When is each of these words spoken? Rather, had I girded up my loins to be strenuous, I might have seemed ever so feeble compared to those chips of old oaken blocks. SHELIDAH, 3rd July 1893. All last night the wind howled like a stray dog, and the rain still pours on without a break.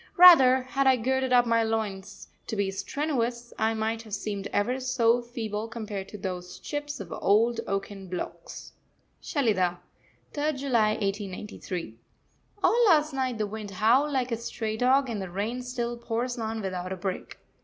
Rather, 0.17 0.63
had 0.63 0.87
I 0.87 0.95
girded 0.95 1.31
up 1.31 1.45
my 1.45 1.61
loins 1.61 2.27
to 2.47 2.55
be 2.55 2.71
strenuous, 2.71 3.53
I 3.59 3.75
might 3.75 4.01
have 4.01 4.15
seemed 4.15 4.47
ever 4.47 4.79
so 4.79 5.21
feeble 5.21 5.67
compared 5.67 6.09
to 6.09 6.17
those 6.17 6.57
chips 6.57 6.99
of 6.99 7.11
old 7.13 7.59
oaken 7.67 8.07
blocks. 8.07 8.73
SHELIDAH, 9.21 9.77
3rd 10.33 10.57
July 10.57 10.89
1893. 10.93 11.99
All 12.63 12.83
last 12.87 13.13
night 13.13 13.37
the 13.37 13.45
wind 13.45 13.69
howled 13.69 14.11
like 14.11 14.31
a 14.31 14.37
stray 14.37 14.75
dog, 14.75 15.07
and 15.07 15.21
the 15.21 15.29
rain 15.29 15.61
still 15.61 15.95
pours 15.97 16.35
on 16.39 16.61
without 16.61 16.91
a 16.91 16.97
break. 16.97 17.37